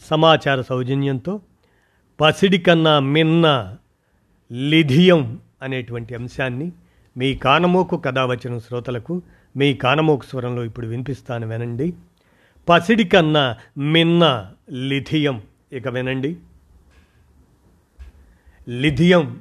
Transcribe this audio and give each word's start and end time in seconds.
సమాచార 0.00 0.60
సౌజన్యంతో 0.60 1.40
పసిడి 2.20 2.58
కన్నా 2.58 3.00
మిన్న 3.00 3.76
లిథియం 4.52 5.40
అనేటువంటి 5.62 6.14
అంశాన్ని 6.14 6.72
మీ 7.16 7.34
కానమోకు 7.34 7.96
కథావచన 7.96 8.58
శ్రోతలకు 8.58 9.22
మీ 9.56 9.74
కానమోకు 9.74 10.24
స్వరంలో 10.24 10.64
ఇప్పుడు 10.64 10.86
వినిపిస్తాను 10.86 11.48
వినండి. 11.48 11.94
పసిడి 12.68 13.04
కన్నా 13.04 13.56
మిన్న 13.78 14.52
లిథియం 14.70 15.42
ఇక 15.72 15.88
వినండి. 15.88 16.36
లిథియం 18.68 19.40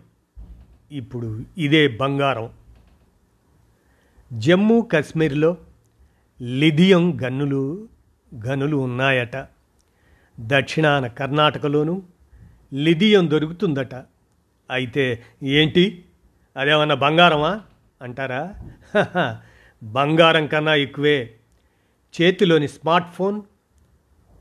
ఇప్పుడు 0.91 1.41
ఇదే 1.57 1.87
బంగారం. 1.87 2.49
జమ్మూ 4.33 4.81
కాశ్మీర్లో 4.81 5.57
లిథియం 6.41 7.17
గనులు 7.23 7.87
గనులు 8.45 8.77
ఉన్నాయట. 8.77 9.54
దక్షిణాన 10.39 11.07
కర్ణాటకలోనూ 11.07 12.01
లిథియం 12.73 13.29
దొరుకుతుందట. 13.29 13.95
అయితే 14.71 15.23
ఏంటి? 15.43 16.05
అదేమన్నా 16.57 16.95
బంగారమా? 16.95 17.61
అంటారా? 18.01 18.55
బంగారం 19.83 20.47
కన్నా 20.47 20.75
ఎక్కువే. 20.75 21.35
చేతిలోని 22.21 22.67
స్మార్ట్ 22.67 23.11
ఫోన్ 23.11 23.41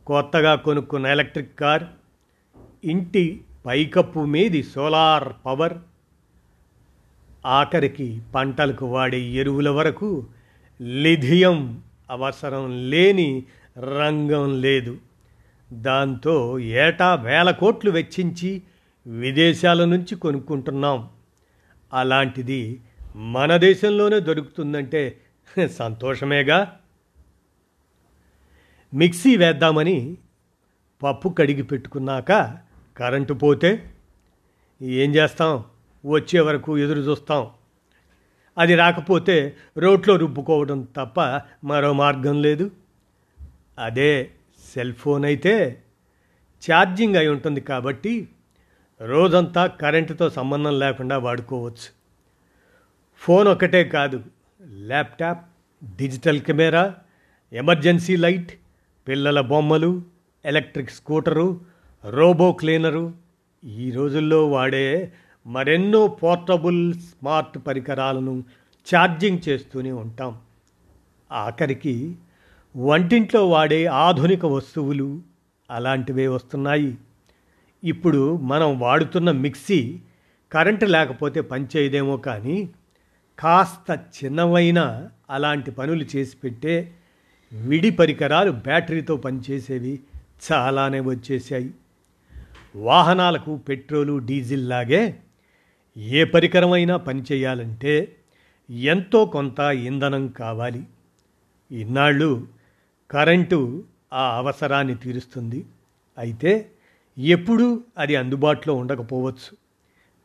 కొత్తగా 0.06 0.54
కొనుక్కున్న 0.54 1.06
ఎలక్ట్రిక్ 1.06 1.58
కార్ 1.58 1.84
ఇంటి 2.84 3.44
పైకప్పు 3.66 4.20
మీది 4.20 4.62
సోలార్ 4.62 5.28
పవర్. 5.46 5.74
ఆఖరికి 7.46 8.20
పంటలకు 8.34 8.86
వాడే 8.86 9.20
ఎరువుల 9.20 9.68
వరకు 9.68 10.26
లిథియం 10.82 11.82
అవసరం 12.10 12.90
లేని 12.90 13.44
రంగం 13.78 14.60
లేదు. 14.60 14.96
దాంతో 15.72 16.58
ఏటా 16.58 17.14
వేల 17.14 17.50
కోట్లు 17.50 17.90
వెచ్చించి 17.90 18.62
విదేశాల 19.06 19.84
నుంచి 19.84 20.14
కొనుక్కుంటున్నాం. 20.14 21.10
అలాంటిది 21.92 22.80
మన 23.16 23.56
దేశంలోనే 23.56 24.20
దొరుకుతుందంటే 24.20 25.20
సంతోషమేగా? 25.66 26.76
మిక్సీ 28.94 29.36
వేద్దామని 29.36 30.16
పప్పు 31.02 31.28
కడిగి 31.28 31.62
పెట్టుకున్నాక 31.62 32.58
కరెంటు 32.96 33.34
పోతే 33.34 33.90
ఏం 34.82 35.14
చేస్తాం? 35.14 35.64
వచ్చే 36.06 36.40
వరకు 36.40 36.78
ఎదురు 36.78 37.00
చూస్తాం. 37.00 37.50
అది 38.58 38.74
రాకపోతే 38.74 39.56
రోట్లో 39.78 40.16
రుబ్బుకోవడం 40.16 40.88
తప్ప 40.96 41.40
మరో 41.64 41.92
మార్గం 41.92 42.42
లేదు. 42.42 42.70
అదే 43.78 44.30
సెల్ 44.74 44.92
ఫోన్ 44.92 45.24
అయితే 45.24 45.82
ఛార్జింగ్ 46.62 47.16
అయి 47.16 47.28
ఉంటుంది 47.28 47.60
కాబట్టి 47.60 48.28
రోజంతా 49.00 49.66
కరెంటుతో 49.66 50.30
సంబంధం 50.30 50.78
లేకుండా 50.78 51.18
వాడుకోవచ్చు. 51.18 51.88
ఫోన్ 53.18 53.48
ఒకటే 53.48 53.84
కాదు 53.84 54.24
laptop 54.66 55.44
digital 55.96 56.40
camera 56.40 56.94
emergency 57.52 58.16
light 58.16 58.52
పిల్లల 59.08 59.40
బొమ్మలు 59.40 60.02
ఎలక్ట్రిక్ 60.44 60.90
స్కూటరు 60.90 61.60
రోబో 62.10 62.52
క్లీనరు 62.52 63.12
ఈ 63.64 63.90
రోజుల్లో 63.90 64.48
వాడే 64.48 65.12
మరెన్నో 65.46 66.06
పోర్టబుల్ 66.06 66.94
స్మార్ట్ 66.94 67.58
పరికరాలను 67.66 68.44
ఛార్జింగ్ 68.86 69.48
చేస్తూనే 69.48 69.92
ఉంటాం. 69.92 70.40
ఆఖరికి 71.32 72.16
వంటింట్లో 72.76 73.48
వాడే 73.48 73.86
ఆధునిక 73.86 74.46
వస్తువులు 74.46 75.22
అలాంటివే 75.70 76.28
వస్తున్నాయి. 76.28 76.98
ఇప్పుడు 77.84 78.36
మనం 78.36 78.78
వాడుతున్న 78.78 79.30
మిక్సీ 79.30 79.98
కరెంటు 80.52 80.84
లేకపోతే 80.84 81.40
పనిచేయదేమో 81.40 82.16
కానీ 82.16 82.70
కాస్త 83.38 83.98
చిన్నవైన 84.24 85.08
అలాంటి 85.30 85.70
పనులు 85.70 86.04
చేసి 86.16 86.36
పెట్టే 86.36 86.92
విడి 87.52 87.90
పరికరాలు 87.90 88.50
బ్యాటరీతో 88.50 89.16
పనిచేసేవి 89.16 90.00
చాలానే 90.52 91.00
వచ్చేసాయి 91.00 91.74
వాహనాలకు 92.76 93.56
పెట్రోలు 93.56 94.18
డీజిల్ 94.18 94.68
లాగే 94.68 95.16
ఏ 95.96 96.24
పరికరమైనా 96.24 96.96
పనిచేయాలంటే 96.96 98.16
ఎంతో 98.70 99.24
కొంత 99.24 99.60
ఇంధనం 99.60 100.28
కావాలి. 100.28 100.82
ఇన్నాళ్ళు 101.70 102.46
కరెంటు 103.10 103.84
ఆ 104.12 104.36
అవసరాన్ని 104.36 104.94
తీరుస్తుంది. 104.94 105.66
అయితే 106.18 106.70
ఎప్పుడూ 107.18 107.80
అది 107.98 108.16
అందుబాటులో 108.16 108.74
ఉండకపోవచ్చు. 108.74 109.56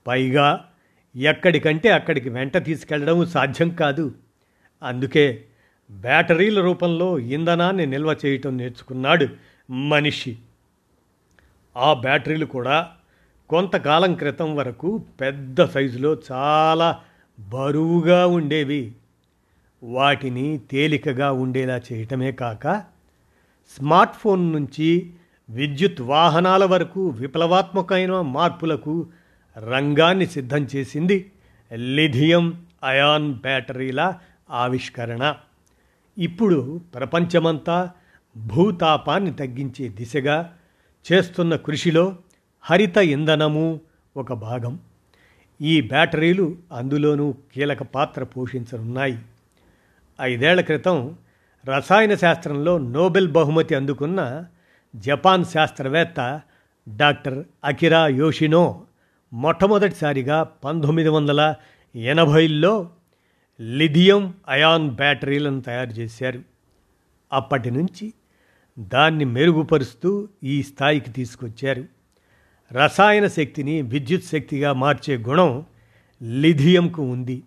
పైగా 0.07 0.65
ఎక్కడికంటే 1.15 1.89
అక్కడికి 1.89 2.29
వెంట 2.29 2.57
తీసుకెళ్ళడం 2.57 3.25
సాధ్యం 3.25 3.69
కాదు. 3.69 4.15
అందుకే 4.83 5.45
బ్యాటరీల 5.91 6.61
రూపంలో 6.61 7.19
ఇంధనాన్ని 7.19 7.85
నిల్వ 7.85 8.15
చేయటం 8.25 8.57
నేర్చుకున్నాడు 8.57 9.27
మనిషి. 9.71 10.37
ఆ 11.77 11.93
బ్యాటరీలు 11.93 12.45
కూడా 12.45 12.91
కొంతకాలం 13.49 14.15
క్రితం 14.15 14.55
వరకు 14.55 15.03
పెద్ద 15.21 15.65
సైజులో 15.65 16.17
చాలా 16.31 16.99
బరువుగా 17.39 18.27
ఉండేవి. 18.27 18.95
వాటిని 19.83 20.57
తేలికగా 20.71 21.31
ఉండేలా 21.31 21.81
చేయటమే 21.93 22.31
కాక 22.31 22.83
స్మార్ట్ 23.77 24.15
ఫోన్ 24.15 24.53
నుంచి 24.53 25.13
విద్యుత్ 25.49 26.01
వాహనాల 26.01 26.65
వరకు 26.65 27.07
విప్లవాత్మకమైన 27.07 28.21
మార్పులకు 28.21 29.07
రంగాన్ని 29.57 30.25
సిద్ధం 30.25 30.67
చేసింది 30.75 31.31
లిథియం 31.73 32.65
అయాన్ 32.83 33.33
బ్యాటరీల 33.33 34.13
ఆవిష్కరణ. 34.49 35.35
ఇప్పుడు 36.17 36.81
ప్రపంచమంతా 36.95 37.91
భూతాపాన్ని 38.37 39.33
తగ్గించే 39.33 39.87
దిశగా 39.87 40.53
చేస్తున్న 41.11 41.55
కృషిలో 41.55 42.15
హరిత 42.61 42.97
ఇంధనము 42.97 43.81
ఒక 44.17 44.33
భాగం. 44.33 44.79
ఈ 45.61 45.81
బ్యాటరీలు 45.81 46.55
అందులోనూ 46.73 47.35
కీలక 47.55 47.83
పాత్ర 47.83 48.23
పోషించనున్నాయి. 48.23 49.19
ఐదేళ్ళ 50.21 50.61
క్రితం 50.61 51.15
రసాయన 51.65 52.15
శాస్త్రంలో 52.15 52.77
నోబెల్ 52.77 53.27
బహుమతి 53.27 53.75
అందుకున్న 53.75 54.45
జపాన్ 54.95 55.45
శాస్త్రవేత్త 55.45 56.41
డాక్టర్ 56.97 57.43
అకిరా 57.63 58.07
యోషినో 58.07 58.81
మొట్టమొదటిసారిగా 59.33 60.43
పంతొమ్మిది 60.43 61.09
వందల 61.09 61.55
ఎనభైలో 61.95 62.89
లిథియం 63.61 64.33
అయాన్ 64.49 64.89
బ్యాటరీలను 64.89 65.61
తయారు 65.61 65.89
చేశారు. 65.89 66.41
అప్పటి 67.33 67.71
నుంచి 67.71 68.13
దాన్ని 68.79 69.25
మెరుగుపరుస్తూ 69.25 70.27
ఈ 70.43 70.63
స్థాయికి 70.63 71.09
తీసుకొచ్చారు. 71.11 71.85
రసాయన 72.71 73.27
శక్తిని 73.27 73.81
విద్యుత్ 73.81 74.23
శక్తిగా 74.23 74.73
మార్చే 74.73 75.17
గుణం 75.17 75.65
లిథియంకు 76.23 77.01
ఉంది. 77.03 77.43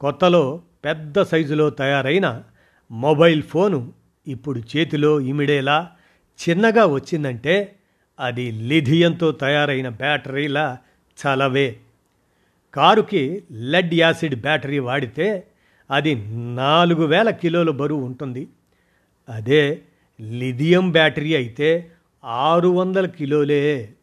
కొత్తలో 0.00 0.60
పెద్ద 0.84 1.22
సైజులో 1.22 1.70
తయారైన 1.70 2.42
మొబైల్ 2.90 3.42
ఫోను 3.42 3.92
ఇప్పుడు 4.26 4.58
చేతిలో 4.58 5.20
ఇమిడేలా 5.20 5.90
చిన్నగా 6.48 6.86
వచ్చిందంటే 6.86 7.74
అది 8.20 8.50
లిథియంతో 8.50 9.32
తయారైన 9.32 9.88
బ్యాటరీల 9.88 10.76
చలవే. 11.18 11.76
కారుకి 12.74 13.44
లెడ్ 13.52 13.94
యాసిడ్ 13.94 14.40
బ్యాటరీ 14.40 14.78
వాడితే 14.78 15.44
అది 15.90 16.14
నాలుగు 16.54 17.04
వేల 17.04 17.30
కిలోల 17.30 17.70
బరువు 17.70 18.04
ఉంటుంది. 18.04 18.46
అదే 19.28 19.82
లిథియం 20.20 20.90
బ్యాటరీ 20.90 21.34
అయితే 21.34 21.90
ఆరు 22.24 22.68
వందల 22.68 23.06
కిలోలే. 23.06 23.94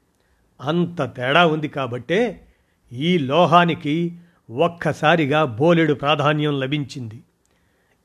అంత 0.62 1.16
తేడా 1.18 1.46
ఉంది 1.46 1.68
కాబట్టే 1.68 2.48
ఈ 2.94 3.18
లోహానికి 3.18 4.18
ఒక్కసారిగా 4.50 5.46
బోలెడు 5.46 5.94
ప్రాధాన్యం 5.94 6.60
లభించింది. 6.60 7.22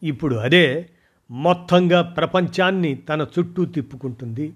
ఇప్పుడు 0.02 0.34
అదే 0.34 0.88
మొత్తంగా 1.31 2.02
ప్రపంచాన్ని 2.02 2.94
తన 2.94 3.26
చుట్టూ 3.38 3.64
తిప్పుకుంటుంది. 3.64 4.52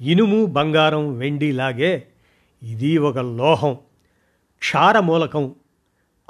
ఇనుము 0.00 0.46
బంగారం 0.46 1.18
వెండి 1.18 1.52
లాగే 1.52 2.06
ఇది 2.62 2.98
ఒక 2.98 3.18
లోహం 3.18 3.78
క్షార 4.58 4.98
మూలకం 4.98 5.54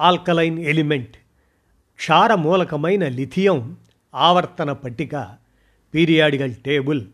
ఆల్కలైన్ 0.00 0.58
ఎలిమెంట్ 0.58 1.16
క్షార 1.96 2.34
మూలకమైన 2.34 3.08
లిథియం 3.08 3.76
ఆవర్తన 4.14 4.72
పట్టిక 4.72 5.36
పీరియాడికల్ 5.94 6.54
టేబుల్ 6.54 7.06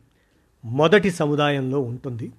మొదటి 0.65 1.11
సముదాయంలో 1.11 1.81
ఉంటుంది. 1.81 2.33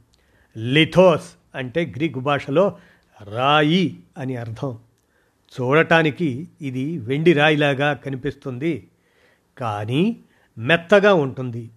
లిథోస్ 0.57 1.33
అంటే 1.55 1.93
గ్రీకు 1.95 2.19
భాషలో 2.19 2.77
రాయి 3.21 3.99
అని 4.17 4.35
అర్థం. 4.35 4.77
చూడటానికి 5.61 6.47
ఇది 6.61 6.97
వెండి 6.97 7.33
రాయిలాగా 7.33 7.93
కనిపిస్తుంది. 7.93 8.87
కానీ 9.57 10.19
మెత్తగా 10.57 11.13
ఉంటుంది. 11.13 11.69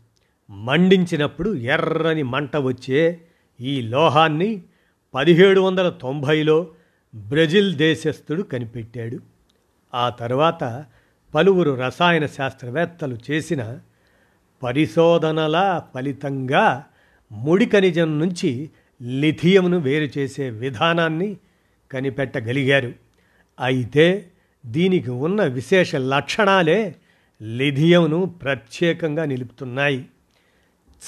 మండించినప్పుడు 0.51 1.55
ఎర్రని 1.55 2.23
మంట 2.23 2.57
వచ్చే 2.57 3.21
ఈ 3.61 3.81
లోహాన్ని 3.81 4.63
పదిహేడు 5.15 5.61
వందల 5.61 5.89
తొంభైలో 5.89 6.69
బ్రెజిల్ 7.15 7.75
దేశస్థుడు 7.75 8.43
కనిపెట్టాడు. 8.43 9.19
ఆ 9.95 10.09
తర్వాత 10.09 10.85
పలువురు 11.35 11.71
రసాయన 11.71 12.27
శాస్త్రవేత్తలు 12.27 13.19
చేసిన 13.31 13.79
పరిశోధనల 14.63 15.83
ఫలితంగా 15.95 16.85
ముడి 17.33 17.67
ఖనిజం 17.67 18.19
నుంచి 18.19 18.71
లిథియంను 19.03 19.79
వేరు 19.79 20.19
చేసే 20.19 20.51
విధానాన్ని 20.51 21.37
కనిపెట్టగలిగారు. 21.93 23.06
అయితే 23.61 24.31
దీనికి 24.67 25.11
ఉన్న 25.11 25.43
విశేష 25.43 25.97
లక్షణాలే 25.97 26.97
లిథియంను 27.43 28.25
ప్రత్యేకంగా 28.25 29.25
నిలుపుతున్నాయి. 29.25 30.07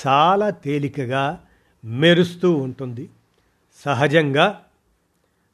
చాలా 0.06 0.50
తేలికగా 0.50 1.44
మెరుస్తూ 1.84 2.52
ఉంటుంది. 2.52 3.08
సహజంగా 3.84 4.64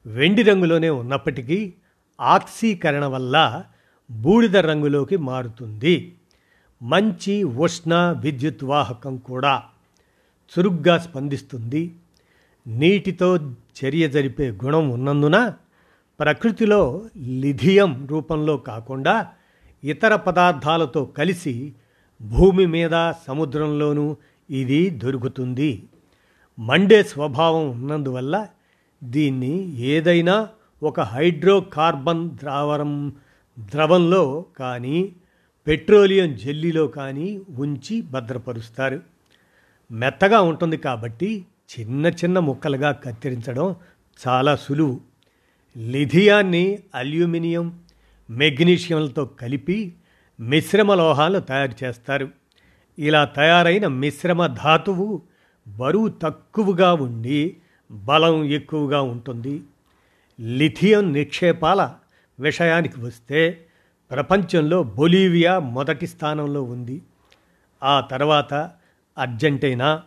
వెండి 0.06 0.43
రంగులోనే 0.43 0.91
ఉన్నప్పటికీ 0.91 1.73
ఆక్సీకరణ 2.20 3.05
వల్ల 3.05 3.64
బూడిద 4.11 4.56
రంగులోకి 4.56 5.17
మారుతుంది. 5.17 6.12
మంచి 6.82 7.43
ఉష్ణ 7.43 8.17
విద్యుత్ 8.20 8.64
వాహకం 8.64 9.17
కూడా 9.17 9.62
చురుగ్గా 10.52 10.99
స్పందిస్తుంది. 10.99 11.94
నీటితో 12.67 13.37
చర్య 13.85 14.08
జరిపే 14.08 14.50
గుణం 14.50 14.88
ఉన్నందున 14.88 15.55
ప్రకృతిలో 16.20 17.02
లిథియం 17.19 18.06
రూపంలో 18.06 18.56
కాకుండా 18.56 19.28
ఇతర 19.84 20.16
పదార్థాలతో 20.16 21.05
కలిసి 21.05 21.72
భూమి 22.22 22.66
మీద 22.66 23.12
సముద్రంలోనూ 23.26 24.16
ఇది 24.50 24.90
దొరుకుతుంది. 24.90 25.82
మండే 26.58 27.02
స్వభావం 27.02 27.70
ఉన్నందువల్ల 27.70 28.46
దీన్ని 29.05 29.76
ఏదైనా 29.76 30.49
ఒక 30.82 31.00
హైడ్రోకార్బన్ 31.00 32.31
ద్రావరం 32.31 33.12
ద్రవంలో 33.58 34.44
కానీ 34.58 35.12
పెట్రోలియం 35.67 36.37
జెల్లీలో 36.37 36.87
కానీ 36.87 37.40
ఉంచి 37.50 38.00
భద్రపరుస్తారు. 38.00 39.00
మెత్తగా 39.93 40.40
ఉంటుంది 40.40 40.76
కాబట్టి 40.76 41.44
చిన్న 41.75 42.06
చిన్న 42.06 42.38
ముక్కలుగా 42.38 42.93
కత్తిరించడం 42.93 43.75
చాలా 44.28 44.56
సులువు. 44.56 45.00
లిథియాన్ని 45.76 46.78
అల్యూమినియం 46.94 47.80
మెగ్నీషియంలతో 48.30 49.24
కలిపి 49.24 49.94
మిశ్రమ 50.40 50.94
లోహాలు 50.94 51.38
తయారు 51.38 51.84
చేస్తారు. 51.84 52.28
ఇలా 52.98 53.24
తయారైన 53.24 53.86
మిశ్రమ 53.86 54.46
ధాతువు 54.46 55.22
బరువు 55.68 56.08
తక్కువగా 56.08 56.94
ఉండి 56.94 57.56
బలం 57.90 58.44
ఎక్కువగా 58.44 59.00
ఉంటుంది. 59.00 59.62
లిథియం 60.40 61.12
నిక్షేపాల 61.12 61.94
విషయానికి 62.40 63.00
వస్తే 63.00 63.66
ప్రపంచంలో 64.10 64.82
బొలీవియా 64.82 65.58
మొదటి 65.58 66.06
స్థానంలో 66.06 66.62
ఉంది. 66.62 67.02
ఆ 67.82 68.00
తర్వాత 68.00 68.54
Argentina 69.18 70.02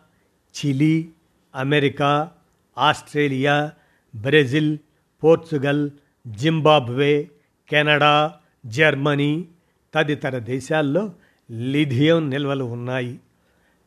Chile 0.58 1.10
America 1.56 2.32
Australia 2.78 3.72
Brazil 4.16 4.78
Portugal 5.24 5.90
Zimbabwe 6.28 7.30
Canada 7.70 8.34
Germany 8.66 9.48
తదితర 9.94 10.38
దేశాల్లో 10.38 11.14
లిథియం 11.52 12.30
నిల్వలు 12.30 12.64
ఉన్నాయి. 12.64 13.20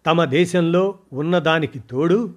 తమ 0.06 0.24
దేశంలో 0.24 0.98
ఉన్నదానికి 1.12 1.78
తోడు 1.78 2.34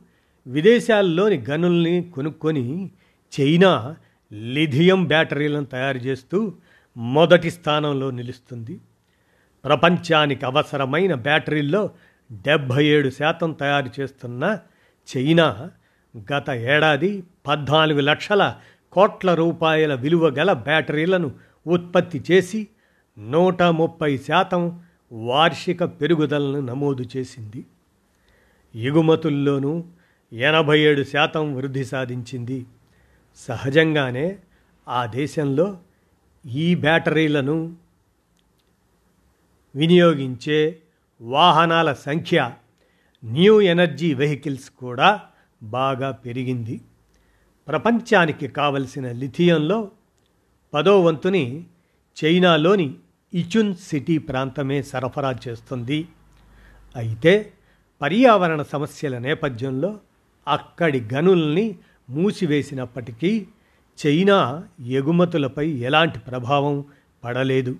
విదేశాల్లోని 0.47 1.45
గనుల్ని 1.49 2.01
కొనుక్కొని 2.01 2.91
చైనా 3.39 3.95
లిథియం 4.33 5.05
బ్యాటరీలను 5.05 5.65
తయారు 5.65 5.97
చేస్తూ 5.97 6.53
మొదటి 6.97 7.49
స్థానంలో 7.51 8.11
నిలుస్తుంది. 8.11 8.81
ప్రపంచానికి 9.65 10.45
అవసరమైన 10.45 11.13
బ్యాటరీల్లో 11.13 11.91
డెబ్భై 12.31 12.85
ఏడు 12.85 13.09
శాతం 13.09 13.51
తయారు 13.51 13.89
చేస్తున్న 13.99 14.59
చైనా 15.15 15.71
గత 16.33 16.49
ఏడాది 16.49 17.23
పద్నాలుగు 17.47 17.99
లక్షల 17.99 18.55
కోట్ల 18.93 19.33
రూపాయల 19.33 19.93
విలువ 19.95 20.27
గల 20.29 20.53
బ్యాటరీలను 20.53 21.31
ఉత్పత్తి 21.67 22.23
చేసి 22.31 22.67
నూట 23.17 23.63
ముప్పై 23.63 24.17
శాతం 24.17 24.81
వార్షిక 25.11 25.83
పెరుగుదలను 25.83 26.59
నమోదు 26.59 27.05
చేసింది. 27.17 27.65
ఎగుమతుల్లోనూ 28.75 29.83
ఎనభై 30.33 30.79
ఏడు 30.79 31.03
శాతం 31.03 31.55
వృద్ధి 31.55 31.85
సాధించింది. 31.85 32.65
సహజంగానే 33.35 34.39
ఆ 34.87 35.05
దేశంలో 35.05 35.77
ఈ 36.45 36.75
బ్యాటరీలను 36.75 37.75
వినియోగించే 39.75 40.79
వాహనాల 41.21 41.93
సంఖ్య 41.93 42.51
న్యూ 43.25 43.61
ఎనర్జీ 43.61 44.13
వెహికల్స్ 44.13 44.69
కూడా 44.69 45.21
బాగా 45.63 46.11
పెరిగింది. 46.11 46.81
ప్రపంచానికి 47.67 48.47
కావలసిన 48.47 49.11
లిథియంలో 49.11 49.91
పదో 50.73 51.01
వంతుని 51.01 51.65
చైనాలోని 52.25 52.95
ఇచున్ 53.33 53.75
సిటీ 53.75 54.17
ప్రాంతమే 54.17 54.81
సరఫరా 54.81 55.35
చేస్తుంది. 55.47 56.07
అయితే 56.95 57.53
పర్యావరణ 58.01 58.61
సమస్యల 58.61 59.17
నేపథ్యంలో 59.17 59.99
అక్కడి 60.47 61.01
గనుల్ని 61.13 61.75
మూసివేసినప్పటికీ 62.09 63.47
చైనా 64.05 64.63
ఎగుమతులపై 64.87 65.69
ఎలాంటి 65.69 66.19
ప్రభావం 66.19 66.85
పడలేదు. 67.23 67.75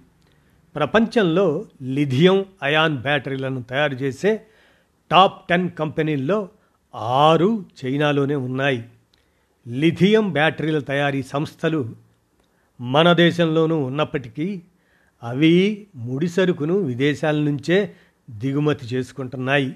ప్రపంచంలో 0.75 1.65
లిథియం 1.81 2.45
అయాన్ 2.63 2.97
బ్యాటరీలను 2.97 3.63
తయారు 3.63 3.93
చేసే 3.93 4.45
టాప్ 5.11 5.47
టెన్ 5.47 5.69
కంపెనీల్లో 5.69 6.49
ఆరు 6.95 7.65
చైనాలోనే 7.85 8.35
ఉన్నాయి. 8.35 8.89
లిథియం 9.67 10.33
బ్యాటరీల 10.33 10.79
తయారీ 10.79 11.23
సంస్థలు 11.23 11.95
మన 12.81 13.13
దేశంలోనూ 13.13 13.79
ఉన్నప్పటికీ 13.83 14.61
అవి 15.23 15.87
ముడి 15.95 16.27
సరుకును 16.27 16.73
విదేశాల 16.73 17.35
నుంచే 17.35 17.95
దిగుమతి 18.29 18.85
చేసుకుంటున్నాయి. 18.85 19.75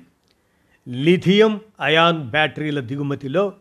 లిథియం 0.89 1.61
అయాన్ 1.81 2.29
బ్యాటరీల 2.29 2.79
దిగుమతిలో 2.79 3.53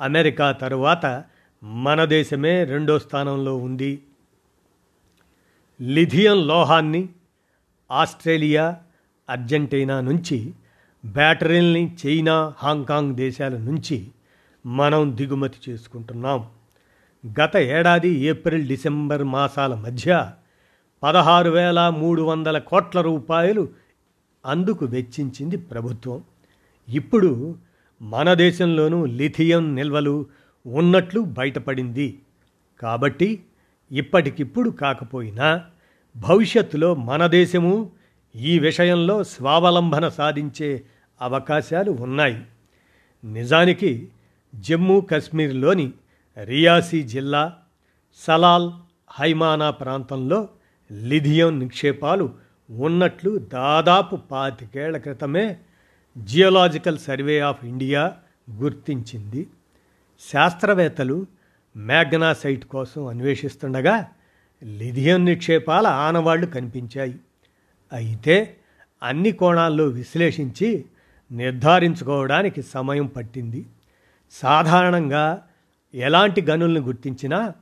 అమెరికా 0.00 0.52
తరువాత 0.52 1.24
మన 1.62 2.04
దేశమే 2.04 2.64
రెండో 2.64 2.98
స్థానంలో 2.98 3.56
ఉంది. 3.56 4.02
లిథియం 5.82 6.46
లోహాన్ని 6.46 7.08
ఆస్ట్రేలియా 7.92 8.76
అర్జెంటీనా 9.30 10.00
నుంచి 10.00 10.52
బ్యాటరీల్ని 11.04 11.96
చైనా 12.06 12.54
హాంకాంగ్ 12.58 13.16
దేశాల 13.16 13.56
నుంచి 13.56 14.08
మనం 14.66 15.16
దిగుమతి 15.16 15.70
చేసుకుంటున్నాం. 15.70 16.46
గత 17.40 17.56
ఏడాది 17.56 18.08
ఏప్రిల్ 18.08 18.68
డిసెంబర్ 18.68 19.24
మాసాల 19.24 19.74
మధ్య 19.74 20.30
పదహారు 21.02 21.50
వేల 21.50 21.88
మూడు 21.88 22.22
వందల 22.22 22.58
కోట్ల 22.58 23.00
రూపాయలు 23.00 23.68
అందుకు 24.46 24.84
వెచ్చించింది 24.84 25.56
ప్రభుత్వం. 25.56 26.24
ఇప్పుడు 26.88 27.56
మన 28.02 28.34
దేశంలోనూ 28.34 29.04
లిథియం 29.04 29.74
నిల్వలు 29.74 30.26
ఉన్నట్లు 30.66 31.20
బయటపడింది. 31.20 32.18
కాబట్టి 32.80 33.42
ఇప్పటికిప్పుడు 33.92 34.70
కాకపోయినా 34.70 35.64
భవిష్యత్తులో 36.16 36.94
మన 36.94 37.26
దేశము 37.26 37.90
ఈ 38.36 38.58
విషయంలో 38.58 39.24
స్వావలంబన 39.24 40.08
సాధించే 40.08 40.82
అవకాశాలు 41.20 41.90
ఉన్నాయి. 41.90 42.42
నిజానికి 43.24 44.08
జమ్మూ 44.54 45.00
కాశ్మీర్లోని 45.00 45.92
రియాసీ 46.44 47.02
జిల్లా 47.02 47.56
సలాల్ 48.16 48.70
హైమానా 49.10 49.70
ప్రాంతంలో 49.70 50.48
లిథియం 50.92 51.58
నిక్షేపాలు 51.58 52.34
ఉన్నట్లు 52.70 53.38
దాదాపు 53.38 54.16
పాతికేళ్ళ 54.16 54.96
క్రితమే 54.96 55.60
జియోలాజికల్ 56.18 56.98
సర్వే 56.98 57.40
ఆఫ్ 57.40 57.64
ఇండియా 57.64 58.16
గుర్తించింది. 58.50 59.46
శాస్త్రవేత్తలు 60.32 61.26
మ్యాగ్నాసైట్ 61.76 62.64
కోసం 62.64 63.06
అన్వేషిస్తుండగా 63.06 64.08
లిథియం 64.64 65.24
నిక్షేపాల 65.24 65.86
ఆనవాళ్ళు 65.86 66.46
కనిపించాయి. 66.46 67.18
అయితే 67.92 68.56
అన్ని 69.02 69.32
కోణాల్లో 69.32 69.84
విశ్లేషించి 69.84 70.84
నిర్ధారించుకోవడానికి 71.32 72.62
సమయం 72.62 73.06
పట్టింది. 73.06 73.66
సాధారణంగా 74.30 75.46
ఎలాంటి 75.94 76.42
గనులను 76.42 76.80
గుర్తించినా 76.80 77.54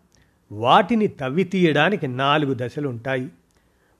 వాటిని 0.52 1.06
తవ్వి 1.06 1.44
తీయడానికి 1.44 2.06
నాలుగు 2.06 2.56
దశలు 2.60 2.88
ఉంటాయి. 2.88 3.28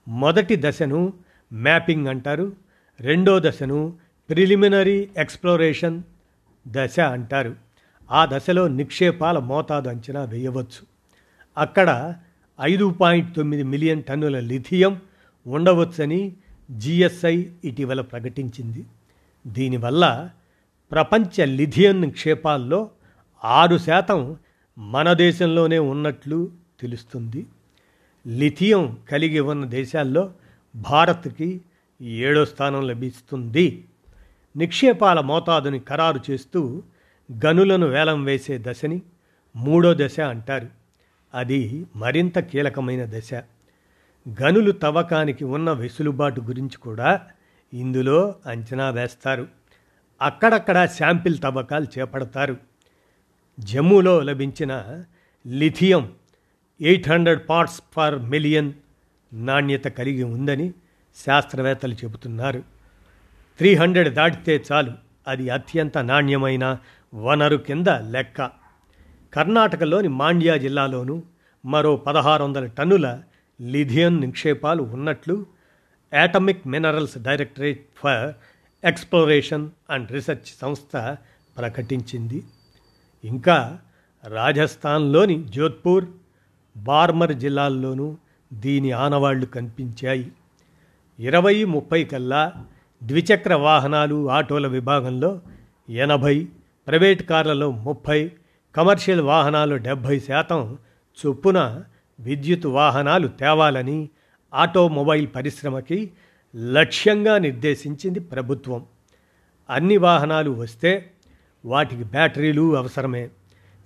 మొదటి 0.07 0.55
దశను 0.59 1.13
మ్యాపింగ్ 1.53 2.07
అంటారు. 2.07 2.53
రెండో 2.99 3.39
దశను 3.39 3.93
ప్రిలిమినరీ 4.29 5.09
ఎక్స్ప్లోరేషన్ 5.17 6.03
దశ 6.67 6.99
అంటారు. 6.99 7.55
ఆ 8.11 8.25
దశలో 8.25 8.67
నిక్షేపాల 8.67 9.39
మోతాదు 9.39 9.89
అంచనా 9.89 10.23
వేయవచ్చు. 10.23 10.85
అక్కడ 11.57 12.15
ఐదు 12.61 12.89
పాయింట్ 12.89 13.35
తొమ్మిది 13.35 13.63
మిలియన్ 13.63 14.03
టన్నుల 14.03 14.39
లిథియం 14.39 15.01
ఉండవచ్చని 15.47 16.35
జిఎస్ఐ 16.71 17.45
ఇటీవల 17.63 18.01
ప్రకటించింది. 18.01 18.85
దీనివల్ల 19.47 20.29
ప్రపంచ 20.91 21.45
లిథియం 21.45 22.01
నిక్షేపాల్లో 22.01 22.89
ఆరు 23.43 23.77
శాతం 23.77 24.37
మన 24.77 25.13
దేశంలోనే 25.13 25.79
ఉన్నట్లు 25.79 26.51
తెలుస్తుంది. 26.79 27.45
లిథియం 28.27 28.97
కలిగి 29.11 29.39
ఉన్న 29.39 29.65
దేశాల్లో 29.65 30.33
భారత్కి 30.75 31.61
ఏడో 32.01 32.45
స్థానం 32.45 32.87
లభిస్తుంది. 32.87 33.85
నిక్షేపాల 34.57 35.19
మోతాదుని 35.19 35.79
ఖరారు 35.79 36.19
చేస్తూ 36.31 36.83
గనులను 37.45 37.87
వేలం 37.87 38.23
వేసే 38.23 38.57
దశని 38.61 39.01
మూడో 39.55 39.93
దశ 39.93 40.19
అంటారు. 40.19 40.67
అది 41.33 41.85
మరింత 41.95 42.39
కీలకమైన 42.39 43.05
దశ. 43.05 43.33
గనులు 44.41 44.71
తవ్వకానికి 44.71 45.45
ఉన్న 45.45 45.71
వెసులుబాటు 45.71 46.41
గురించి 46.41 46.77
కూడా 46.77 47.21
ఇందులో 47.73 48.35
అంచనా 48.45 48.89
వేస్తారు. 48.89 49.58
అక్కడక్కడ 50.21 50.85
శాంపిల్ 50.85 51.39
తవ్వకాలు 51.39 51.85
చేపడతారు. 51.99 52.57
జమ్మూలో 53.59 54.19
లభించిన 54.19 55.03
lithium 55.47 56.13
eight 56.81 57.09
hundred 57.09 57.41
parts 57.49 57.83
per 57.97 58.19
million 58.19 58.73
నాణ్యత 59.33 59.83
కలిగి 59.83 60.23
ఉందని 60.23 60.73
శాస్త్రవేత్తలు 61.25 61.93
చెబుతున్నారు. 61.93 62.63
త్రీ 63.57 63.75
హండ్రెడ్ 63.75 64.13
దాటితే 64.15 64.63
చాలు 64.71 64.91
అది 65.27 65.49
అత్యంత 65.49 65.97
నాణ్యమైన 65.97 66.79
వనరు 67.15 67.57
కింద 67.57 67.87
లెక్క. 67.87 68.51
కర్ణాటకలోని 69.33 70.07
మాండ్యా 70.07 70.57
జిల్లాలోనూ 70.57 71.23
మరో 71.65 71.95
పదహారు 71.95 72.43
వందల 72.43 72.65
టన్నుల 72.65 73.21
లిథియం 73.61 74.21
నిక్షేపాలు 74.21 74.83
ఉన్నట్లు 74.83 75.45
atomic 76.13 76.67
minerals 76.67 77.17
directorate 77.17 77.85
for 77.95 78.33
exploration 78.83 79.69
and 79.89 80.11
research 80.11 80.49
సంస్థ 80.61 81.17
ప్రకటించింది. 81.57 82.43
ఇంకా 83.23 83.79
రాజస్థాన్లోని 84.27 85.47
జోధ్పూర్ 85.47 86.05
బార్మర్ 86.77 87.33
జిల్లాల్లోనూ 87.33 88.17
దీని 88.53 88.91
ఆనవాళ్ళు 88.91 89.45
కనిపించాయి. 89.45 90.31
ఇరవై 91.19 91.63
ముప్పై 91.63 92.03
కల్లా 92.03 92.53
ద్విచక్ర 93.03 93.53
వాహనాలు 93.53 94.29
ఆటోల 94.29 94.67
విభాగంలో 94.67 95.41
ఎనభై 95.89 96.47
ప్రైవేట్ 96.87 97.23
కార్లలో 97.23 97.71
ముప్పై 97.71 98.31
కమర్షియల్ 98.75 99.21
వాహనాలు 99.21 99.75
డెబ్భై 99.75 100.19
శాతం 100.19 100.77
చొప్పున 101.17 101.83
విద్యుత్ 102.19 102.65
వాహనాలు 102.65 103.27
తేవాలని 103.27 104.09
ఆటోమొబైల్ 104.53 105.27
పరిశ్రమకి 105.35 106.11
లక్ష్యంగా 106.55 107.37
నిర్దేశించింది 107.37 108.19
ప్రభుత్వం. 108.19 108.85
అన్ని 109.69 109.97
వాహనాలు 109.97 110.51
వస్తే 110.51 111.11
వాటికి 111.65 112.03
బ్యాటరీలు 112.03 112.77
అవసరమే. 112.77 113.29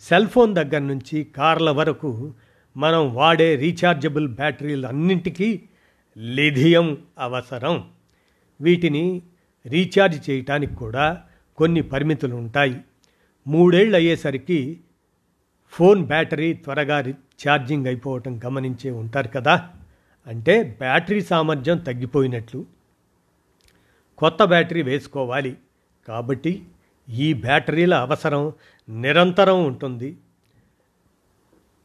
సెల్ 0.02 0.28
ఫోన్ 0.28 0.56
దగ్గర 0.56 0.78
నుంచి 0.78 1.24
కార్ల 1.24 1.70
వరకు 1.70 2.34
మనం 2.78 3.14
వాడే 3.14 3.56
రీఛార్జబుల్ 3.56 4.28
బ్యాటరీలు 4.28 4.88
అన్నింటికీ 4.88 5.62
లిథియం 6.18 6.98
అవసరం. 7.20 7.90
వీటిని 8.62 9.22
రీఛార్జ్ 9.66 10.30
చేయటానికి 10.30 10.76
కూడా 10.76 11.22
కొన్ని 11.58 11.82
పరిమితులు 11.82 12.36
ఉంటాయి 12.36 12.82
మూడేళ్ళు 13.48 13.96
అయ్యేసరికి 13.96 14.80
ఫోన్ 15.70 16.06
బ్యాటరీ 16.06 16.54
త్వరగా 16.54 17.00
ఛార్జింగ్ 17.10 17.88
అయిపోవటం 17.88 18.40
గమనించే 18.46 18.92
ఉంటారు 18.92 19.28
కదా. 19.28 19.70
అంటే 20.28 20.64
బ్యాటరీ 20.64 21.22
సామర్థ్యం 21.22 21.78
తగ్గిపోయినట్లు 21.78 22.66
కొత్త 24.18 24.44
బ్యాటరీ 24.44 24.82
వేసుకోవాలి 24.82 25.58
కాబట్టి 26.08 26.64
ఈ 27.10 27.34
బ్యాటరీల 27.34 27.94
అవసరం 27.94 28.54
నిరంతరం 28.90 29.66
ఉంటుంది. 29.66 30.18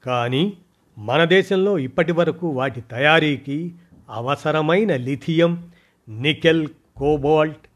కానీ 0.06 0.56
మన 0.98 1.24
దేశంలో 1.24 1.78
ఇప్పటి 1.78 2.12
వరకు 2.12 2.48
వాటి 2.48 2.80
తయారీకి 2.80 3.74
అవసరమైన 4.08 4.96
లిథియం 4.96 5.70
నికెల్ 6.08 6.68
కోబాల్ట్ 6.96 7.68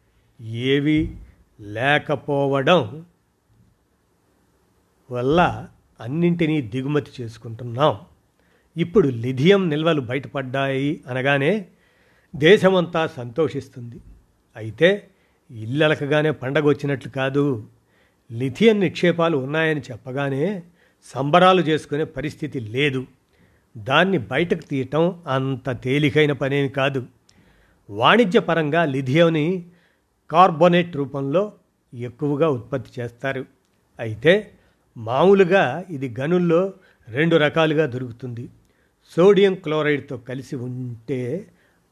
ఏవి 0.42 1.19
లేకపోవడం 1.61 3.07
వల్ల 5.11 5.69
అన్నింటినీ 6.00 6.62
దిగుమతి 6.62 7.23
చేసుకుంటున్నాం. 7.23 8.00
ఇప్పుడు 8.76 9.09
లిథియం 9.09 9.71
నిల్వలు 9.71 10.00
బయటపడ్డాయి 10.00 11.00
అనగానే 11.07 11.67
దేశమంతా 12.37 13.07
సంతోషిస్తుంది. 13.07 14.00
అయితే 14.57 15.09
ఇల్లలకగానే 15.50 16.31
పండగ 16.31 16.64
వచ్చినట్లు 16.64 17.11
కాదు. 17.11 17.69
లిథియం 18.33 18.81
నిక్షేపాలు 18.81 19.37
ఉన్నాయని 19.37 19.81
చెప్పగానే 19.81 20.62
సంబరాలు 21.02 21.62
చేసుకునే 21.62 22.05
పరిస్థితి 22.05 22.61
లేదు. 22.61 23.07
దాన్ని 23.76 24.19
బయటకు 24.19 24.61
తీయటం 24.61 25.23
అంత 25.26 25.85
తేలికైన 25.85 26.33
పనేమి 26.33 26.69
కాదు. 26.69 27.07
వాణిజ్యపరంగా 27.91 28.85
లిథియంని 28.85 29.67
కార్బోనేట్ 30.31 30.97
రూపంలో 30.97 31.52
ఎక్కువగా 31.95 32.49
ఉత్పత్తి 32.49 33.00
చేస్తారు. 33.00 33.45
అయితే 33.99 34.52
మామూలుగా 34.97 35.85
ఇది 35.91 36.17
గనుల్లో 36.21 36.73
రెండు 37.09 37.37
రకాలుగా 37.37 37.87
దొరుకుతుంది. 37.87 38.49
సోడియం 39.16 39.54
క్లోరైడ్తో 39.54 40.16
కలిసి 40.16 40.57
ఉంటే 40.57 41.47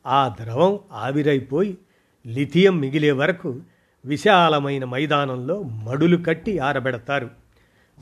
ఆ 0.06 0.34
ద్రవం 0.42 0.78
ఆవిరైపోయి 0.92 1.78
లిథియం 2.26 2.80
మిగిలే 2.80 3.10
వరకు 3.12 3.60
విశాలమైన 4.04 4.84
మైదానంలో 4.84 5.62
మడులు 5.62 6.24
కట్టి 6.24 6.58
ఆరబెడతారు. 6.58 7.30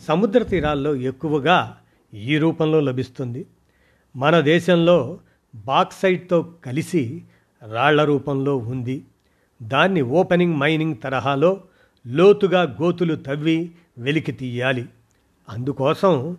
సముద్ర 0.08 0.42
తీరాల్లో 0.42 0.94
ఎక్కువగా 0.94 1.78
ఈ 2.14 2.38
రూపంలో 2.38 2.80
లభిస్తుంది. 2.80 3.46
మన 4.16 4.40
దేశంలో 4.40 5.20
బాక్సైట్తో 5.54 6.54
కలిసి 6.64 7.22
రాళ్ళ 7.72 8.04
రూపంలో 8.04 8.56
ఉంది. 8.56 9.04
దాన్ని 9.62 10.02
ఓపెనింగ్ 10.02 10.56
మైనింగ్ 10.56 10.96
తరహాలో 11.04 11.60
లోతుగా 12.06 12.62
గోతులు 12.62 13.14
తవ్వి 13.14 13.70
వెలికి 13.98 14.32
తీయాలి. 14.32 14.88
అందుకోసం 15.48 16.36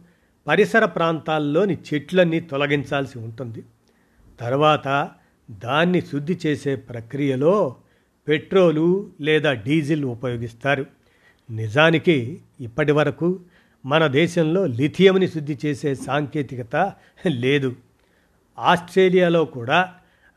పరిసర 0.48 0.86
ప్రాంతాల్లోని 0.86 1.78
చెట్లన్నీ 1.94 2.40
తొలగించాల్సి 2.40 3.20
ఉంటుంది. 3.20 3.64
తర్వాత 4.40 5.12
దాన్ని 5.52 6.02
శుద్ధి 6.02 6.40
చేసే 6.46 6.76
ప్రక్రియలో 6.76 7.76
పెట్రోలు 8.28 9.12
లేదా 9.22 9.54
డీజిల్ 9.54 10.06
ఉపయోగిస్తారు. 10.06 10.86
నిజానికి 11.50 12.42
ఇప్పటి 12.60 12.92
వరకు 12.92 13.40
మన 13.86 14.08
దేశంలో 14.08 14.66
లిథియంని 14.66 15.28
శుద్ధి 15.28 15.58
చేసే 15.66 15.96
సాంకేతికత 15.96 16.94
లేదు. 17.28 17.76
ఆస్ట్రేలియాలో 18.60 19.46
కూడా 19.46 19.94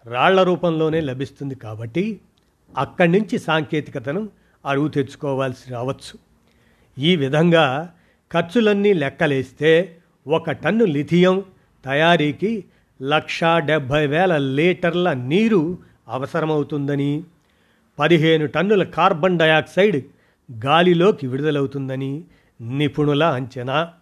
రాళ్ళ 0.07 0.43
రూపంలోనే 0.43 1.01
లభిస్తుంది 1.01 1.55
కాబట్టి 1.55 2.21
అక్కడి 2.79 3.13
నుంచి 3.13 3.39
సాంకేతికతను 3.39 4.29
అరువు 4.67 4.89
తెచ్చుకోవాల్సి 4.89 5.73
రావచ్చు. 5.73 6.19
ఈ 6.99 7.17
విధంగా 7.17 7.95
ఖర్చులన్నీ 8.33 8.93
లెక్కలేస్తే 8.93 9.97
ఒక 10.27 10.51
టన్ను 10.51 10.85
లిథియం 10.85 11.43
తయారీకి 11.85 12.65
లక్షా 13.03 13.59
డెబ్భై 13.59 14.07
వేల 14.07 14.37
లీటర్ల 14.37 15.13
నీరు 15.13 15.79
అవసరమవుతుందని 16.09 17.23
పదిహేను 17.99 18.47
టన్నుల 18.47 18.83
కార్బన్ 18.83 19.39
డయాక్సైడ్ 19.39 20.05
గాలిలోకి 20.67 21.27
విడుదలవుతుందని 21.27 22.25
నిపుణుల 22.61 23.25
అంచనా. 23.25 23.93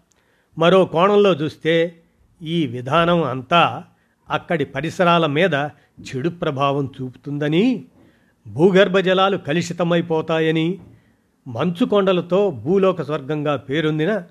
మరో 0.59 0.85
కోణంలో 0.85 1.33
చూస్తే 1.33 1.97
ఈ 2.43 2.67
విధానం 2.67 3.25
అంతా 3.25 3.85
అక్కడి 4.31 4.65
పరిసరాల 4.65 5.27
మీద 5.27 5.55
చెడు 6.01 6.29
ప్రభావం 6.29 6.93
చూపుతుందని 7.01 7.85
భూగర్భ 8.49 8.99
జలాలు 8.99 9.37
కలుషితమైపోతాయని 9.37 10.79
మంచు 11.49 11.85
కొండలతో 11.85 12.51
భూలోక 12.51 13.03
స్వర్గంగా 13.03 13.57
పేరొందిన 13.57 14.23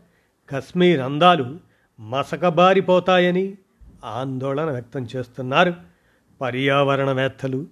కశ్మీర్ 0.50 1.00
అందాలు 1.00 1.60
మసకబారిపోతాయని 2.00 3.58
ఆందోళన 4.06 4.72
వ్యక్తం 4.72 5.08
చేస్తున్నారు 5.16 5.74
పర్యావరణవేత్తలు 6.42 7.68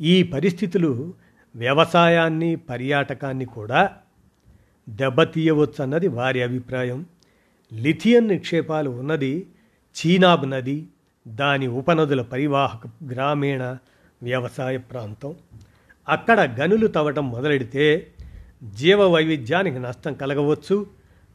ఈ 0.00 0.22
పరిస్థితులు 0.22 1.14
వ్యవసాయాన్ని 1.56 2.56
పర్యాటకాన్ని 2.56 3.44
కూడా 3.44 3.90
దెబ్బతీయవచ్చన్నది 4.88 6.08
వారి 6.08 6.42
అభిప్రాయం. 6.42 7.06
లిథియన్ 7.72 8.28
నిక్షేపాలు 8.28 8.90
ఉన్నది 8.90 9.46
చీనాబ్ 9.96 10.50
నది 10.50 10.88
దాని 11.28 11.66
ఉపనదుల 11.66 12.22
పరివాహక 12.22 12.86
గ్రామీణ 13.10 13.76
వ్యవసాయ 14.22 14.76
ప్రాంతం. 14.76 15.34
అక్కడ 16.08 16.60
గనులు 16.60 16.86
తవ్వటం 16.86 17.30
మొదలెడితే 17.30 18.11
జీవ 18.62 19.02
వైవిధ్యానికి 19.02 19.78
నష్టం 19.78 20.14
కలగవచ్చు. 20.14 20.86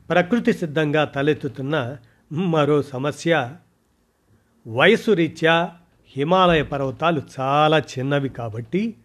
ప్రకృతి 0.09 0.53
సిద్ధంగా 0.53 1.03
తలెత్తుతున్న 1.05 1.97
మరో 2.31 2.81
సమస్య. 2.81 3.55
వయసు 4.67 5.11
రీత్యా 5.11 5.71
హిమాలయ 6.17 6.63
పర్వతాలు 6.63 7.21
చాలా 7.39 7.79
చిన్నవి 7.79 8.29
కాబట్టి 8.29 8.95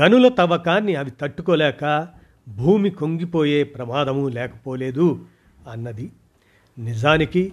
గనుల 0.00 0.28
తవ్వకాన్ని 0.28 0.94
అవి 0.94 1.10
తట్టుకోలేక 1.10 2.08
భూమి 2.48 2.90
కొంగిపోయే 2.90 3.64
ప్రమాదము 3.64 4.28
లేకపోలేదు 4.28 5.24
అన్నది. 5.70 6.12
నిజానికి 6.78 7.52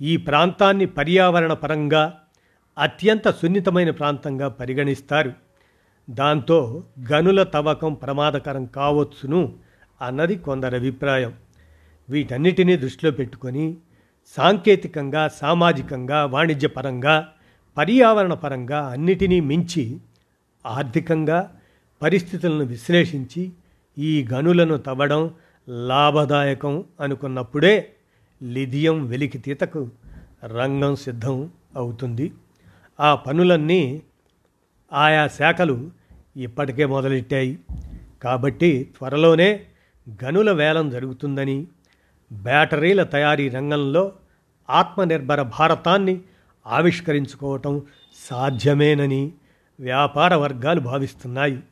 ఈ 0.00 0.16
ప్రాంతాన్ని 0.16 0.86
పర్యావరణ 0.86 1.52
పరంగా 1.52 2.18
అత్యంత 2.78 3.30
సున్నితమైన 3.30 3.90
ప్రాంతంగా 3.90 4.48
పరిగణిస్తారు. 4.48 5.45
దాంతో 6.10 6.84
గనుల 7.12 7.42
తవ్వకం 7.42 7.94
ప్రమాదకరం 7.94 8.64
కావచ్చును 8.64 9.54
అన్నది 10.02 10.36
కొందరి 10.36 10.76
అభిప్రాయం. 10.76 11.34
వీటన్నిటినీ 12.10 12.76
దృష్టిలో 12.76 13.12
పెట్టుకొని 13.12 13.76
సాంకేతికంగా 14.26 15.28
సామాజికంగా 15.28 16.24
వాణిజ్యపరంగా 16.24 17.28
పర్యావరణ 17.76 18.34
పరంగా 18.34 18.86
అన్నిటినీ 18.86 19.40
మించి 19.40 20.00
ఆర్థికంగా 20.66 21.54
పరిస్థితులను 22.02 22.64
విశ్లేషించి 22.64 23.52
ఈ 23.98 24.26
గనులను 24.32 24.76
తవ్వడం 24.76 25.30
లాభదాయకం 25.68 26.84
అనుకున్నప్పుడే 27.00 27.92
లిథియం 28.42 29.06
వెలికితీతకు 29.06 29.90
రంగం 30.44 30.96
సిద్ధం 30.96 31.50
అవుతుంది. 31.76 32.32
ఆ 33.00 33.14
పనులన్నీ 33.14 34.02
ఆయా 34.92 35.26
శాఖలు 35.26 35.90
ఇప్పటికే 36.36 36.86
మొదలెట్టాయి. 36.86 37.58
కాబట్టి 38.22 38.92
త్వరలోనే 38.98 39.64
గనుల 40.24 40.52
వేలం 40.52 40.90
జరుగుతుందని 40.90 41.66
బ్యాటరీల 42.32 43.02
తయారీ 43.02 43.48
రంగంలో 43.48 44.12
ఆత్మనిర్భర 44.70 45.42
భారతాన్ని 45.42 46.20
ఆవిష్కరించుకోవటం 46.66 47.82
సాధ్యమేనని 48.30 49.32
వ్యాపార 49.80 50.34
వర్గాలు 50.34 50.80
భావిస్తున్నాయి. 50.80 51.62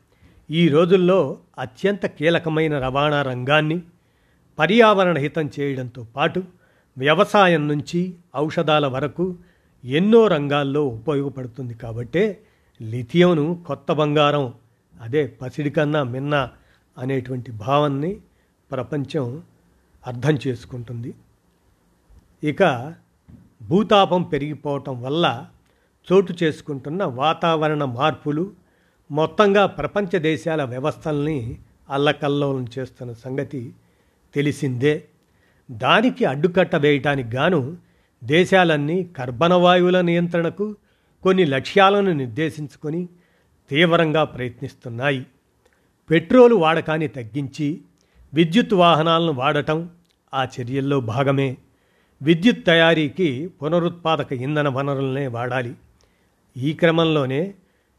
ఈ 0.51 0.69
రోజుల్లో 0.69 1.39
అత్యంత 1.59 2.07
కీలకమైన 2.07 2.79
రవాణా 2.79 3.23
రంగాన్ని 3.23 3.83
పర్యావరణ 4.59 5.19
హితం 5.19 5.51
చేయడంతో 5.61 6.07
పాటు 6.17 6.43
వ్యవసాయం 6.99 7.69
నుంచి 7.69 8.15
ఔషధాల 8.37 8.87
వరకు 8.87 9.37
ఎన్నో 9.85 10.27
రంగాల్లో 10.27 10.85
ఉపయోగపడుతుంది 10.85 11.75
కాబట్టే 11.75 12.41
లిథియంను 12.83 13.65
కొత్త 13.67 13.93
బంగారం 13.93 14.55
అదే 15.01 15.27
పసిడి 15.27 15.71
కన్నా 15.71 16.03
మిన్న 16.03 16.51
అనేటువంటి 16.99 17.53
భావాన్ని 17.53 18.21
ప్రపంచం 18.71 19.43
అర్థం 20.07 20.39
చేసుకుంటుంది. 20.47 21.15
ఇక 22.45 22.95
భూతాపం 23.63 24.23
పెరిగిపోవటం 24.23 25.03
వల్ల 25.03 25.47
చోటు 26.13 26.35
చేసుకుంటున్న 26.43 27.05
వాతావరణ 27.05 27.85
మార్పులు 27.85 28.53
మొత్తంగా 29.11 29.67
ప్రపంచ 29.67 30.19
దేశాల 30.19 30.65
వ్యవస్థల్ని 30.65 31.59
అల్లకల్లోలం 31.91 32.67
చేస్తున్న 32.79 33.13
సంగతి 33.13 33.75
తెలిసిందే. 34.35 35.05
దానికి 35.71 36.25
అడ్డుకట్ట 36.25 36.77
వేయటానికి 36.77 37.37
గాను 37.37 37.77
దేశాలన్నీ 38.25 39.05
కర్బన 39.05 39.55
వాయువుల 39.55 40.01
నియంత్రణకు 40.01 40.77
కొన్ని 41.25 41.45
లక్ష్యాలను 41.45 42.13
నిర్దేశించుకొని 42.13 43.09
తీవ్రంగా 43.71 44.25
ప్రయత్నిస్తున్నాయి. 44.25 45.27
పెట్రోలు 46.11 46.55
వాడకాన్ని 46.55 47.09
తగ్గించి 47.09 47.81
విద్యుత్ 48.35 48.75
వాహనాలను 48.75 49.33
వాడటం 49.33 49.91
ఆ 50.35 50.45
చర్యల్లో 50.45 51.01
భాగమే. 51.01 51.57
విద్యుత్ 52.23 52.67
తయారీకి 52.67 53.47
పునరుత్పాదక 53.47 54.33
ఇంధన 54.33 54.69
వనరులనే 54.69 55.27
వాడాలి. 55.27 55.75
ఈ 56.57 56.73
క్రమంలోనే 56.73 57.55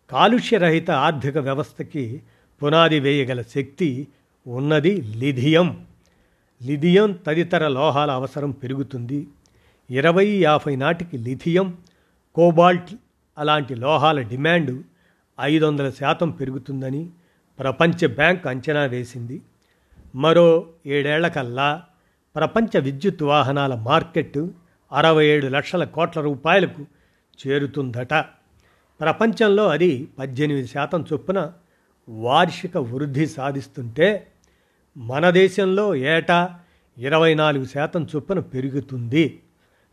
కాలుష్యరహిత 0.10 0.92
ఆర్థిక 0.92 1.38
వ్యవస్థకి 1.38 2.22
పునాది 2.64 3.00
వేయగల 3.00 3.42
శక్తి 3.42 4.08
ఉన్నది 4.48 5.02
లిథియం. 5.02 5.86
లిథియం 6.64 7.20
తదితర 7.28 7.68
లోహాల 7.68 8.12
అవసరం 8.12 8.52
పెరుగుతుంది. 8.52 9.28
ఇరవై 9.92 10.28
యాభై 10.28 10.76
నాటికి 10.76 11.18
లిథియం 11.18 11.78
కోబాల్ట్ 12.36 12.96
అలాంటి 13.38 13.76
లోహాల 13.76 14.22
డిమాండ్ 14.22 14.84
ఐదు 15.42 15.66
వందల 15.66 15.90
శాతం 15.90 16.30
పెరుగుతుందని 16.30 17.10
ప్రపంచ 17.60 18.08
బ్యాంక్ 18.08 18.48
అంచనా 18.48 18.84
వేసింది. 18.86 19.42
మరో 20.16 20.68
ఏడేళ్ళకల్లా 20.86 21.84
ప్రపంచ 22.36 22.80
విద్యుత్ 22.80 23.24
వాహనాల 23.24 23.76
మార్కెట్ 23.76 24.48
అరవై 24.94 25.26
ఏడు 25.26 25.48
లక్షల 25.48 25.84
కోట్ల 25.84 26.22
రూపాయలకు 26.22 26.86
చేరుతుందట. 27.48 28.14
ప్రపంచంలో 29.00 29.68
అది 29.70 30.08
పద్దెనిమిది 30.20 30.68
శాతం 30.68 31.06
చొప్పున 31.14 31.52
వార్షిక 32.10 32.78
వృద్ధి 32.78 33.28
సాధిస్తుంటే 33.28 34.28
మన 34.98 35.30
దేశంలో 35.30 35.96
ఏటా 35.96 36.60
ఇరవై 36.98 37.34
నాలుగు 37.34 37.66
శాతం 37.66 38.08
చొప్పున 38.16 38.40
పెరుగుతుంది. 38.40 39.42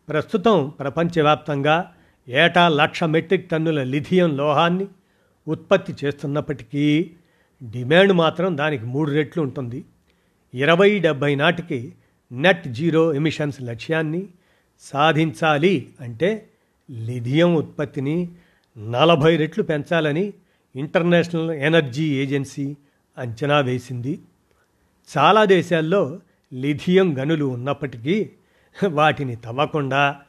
ప్రస్తుతం 0.09 0.73
ప్రపంచవ్యాప్తంగా 0.81 1.93
ఏటా 2.29 2.69
లక్ష 2.69 3.05
మెట్రిక్ 3.05 3.51
టన్నుల 3.51 3.83
లిథియం 3.83 4.37
లోహాన్ని 4.37 4.87
ఉత్పత్తి 5.49 5.95
చేస్తున్నప్పటికీ 6.05 7.11
డిమాండ్ 7.63 8.13
మాత్రం 8.13 8.59
దానికి 8.59 8.85
మూడు 8.85 9.11
రెట్లు 9.11 9.43
ఉంటుంది. 9.43 9.85
ఇరవై 10.55 10.99
డెబ్భై 10.99 11.35
నాటికి 11.35 11.93
నెట్ 12.33 12.69
జీరో 12.69 13.15
ఎమిషన్స్ 13.15 13.63
లక్ష్యాన్ని 13.63 14.29
సాధించాలి 14.81 15.95
అంటే 16.01 16.49
లిథియం 16.91 17.55
ఉత్పత్తిని 17.55 18.31
నలభై 18.79 19.37
రెట్లు 19.37 19.63
పెంచాలని 19.63 20.33
ఇంటర్నేషనల్ 20.77 21.51
ఎనర్జీ 21.51 22.05
ఏజెన్సీ 22.15 22.77
అంచనా 23.19 23.61
వేసింది. 23.61 24.21
చాలా 25.19 25.45
దేశాల్లో 25.45 26.21
లిథియం 26.55 27.19
గనులు 27.19 27.45
ఉన్నప్పటికీ 27.45 28.31
వాటిని 28.89 29.37
తవ్వకుండా 29.37 30.21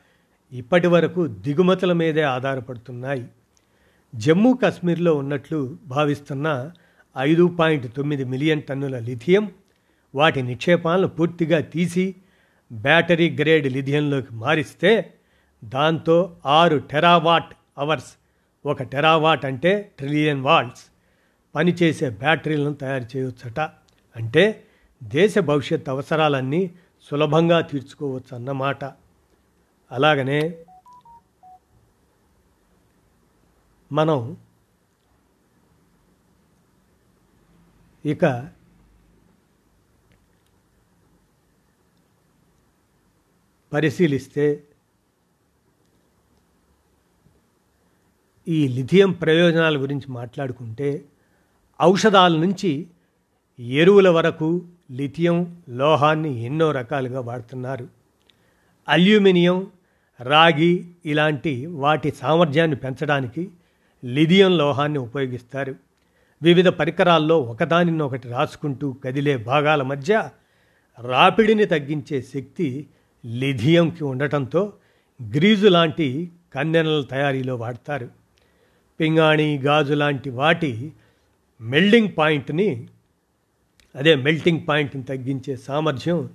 ఇప్పటి 0.53 0.87
వరకు 0.87 1.27
దిగుమతుల 1.27 1.93
మీదే 1.93 2.21
ఆధారపడుతున్నాయి. 2.21 3.27
జమ్మూ 4.15 4.53
కాశ్మీర్లో 4.53 5.15
ఉన్నట్లు 5.15 5.77
భావిస్తున్న 5.85 6.71
ఐదు 7.17 7.55
పాయింట్ 7.59 7.95
తొమ్మిది 7.95 8.23
మిలియన్ 8.23 8.61
టన్నుల 8.61 8.99
లిథియం 8.99 9.51
వాటి 10.15 10.41
నిక్షేపాలను 10.41 11.07
పూర్తిగా 11.07 11.59
తీసి 11.61 12.15
బ్యాటరీ 12.71 13.29
గ్రేడ్ 13.29 13.67
లిథియంలోకి 13.67 14.33
మారిస్తే 14.33 15.13
దాంతో 15.63 16.37
ఆరు 16.45 16.77
టెరావాట్ 16.77 17.53
అవర్స్ 17.77 18.11
ఒక 18.65 18.83
టెరావాట్ 18.83 19.45
అంటే 19.45 19.93
ట్రిలియన్ 19.99 20.41
వాల్ట్స్ 20.41 20.83
పనిచేసే 21.55 22.09
బ్యాటరీలను 22.09 22.73
తయారు 22.73 23.17
చేయవచ్చట 23.17 23.59
అంటే 24.15 24.63
దేశ 25.03 25.39
భవిష్యత్ 25.39 25.89
అవసరాలన్నీ 25.89 26.71
సులభంగా 27.01 27.61
తీర్చుకోవచ్చు 27.61 28.35
అన్నమాట 28.35 28.83
అలాగనే 29.93 30.65
మనం 33.91 34.37
ఇక 38.05 38.51
పరిశీలిస్తే 43.73 44.67
ఈ 48.47 48.67
లిథియం 48.67 49.11
ప్రయోజనాల 49.11 49.81
గురించి 49.81 50.11
మాట్లాడుకుంటే 50.11 51.05
ఔషధాల 51.81 52.37
నుంచి 52.37 52.87
ఎరువుల 53.59 54.09
వరకు 54.09 54.69
లిథియం 54.91 55.63
లోహాన్ని 55.69 56.43
ఎన్నో 56.43 56.71
రకాలుగా 56.71 57.19
వాడుతున్నారు. 57.19 57.87
అల్యూమినియం 58.87 59.71
రాగి 60.23 60.85
ఇలాంటి 61.05 61.65
వాటి 61.65 62.11
సామర్థ్యాన్ని 62.11 62.75
పెంచడానికి 62.75 63.49
లిథియం 64.05 64.57
లోహాన్ని 64.57 64.99
ఉపయోగిస్తారు. 64.99 65.75
వివిధ 66.43 66.67
పరికరాల్లో 66.67 67.41
ఒకదానినొకటి 67.41 68.29
రాసుకుంటూ 68.29 68.93
కదిలే 68.93 69.37
భాగాల 69.37 69.81
మధ్య 69.83 70.29
రాపిడిని 71.01 71.65
తగ్గించే 71.65 72.21
శక్తి 72.21 72.87
లిథియంకి 73.25 74.03
ఉండటంతో 74.03 74.73
గ్రీజు 75.35 75.67
లాంటి 75.67 76.31
కన్నెనల 76.55 77.01
తయారీలో 77.01 77.55
వాడతారు. 77.55 78.09
పింగాణి 78.99 79.57
గాజు 79.57 79.93
లాంటి 79.93 80.29
వాటి 80.29 80.93
మెల్డింగ్ 81.61 82.09
పాయింట్ని 82.17 82.87
అదే 83.95 84.15
మెల్టింగ్ 84.15 84.59
పాయింట్ని 84.67 85.03
తగ్గించే 85.03 85.55
సామర్థ్యం 85.55 86.29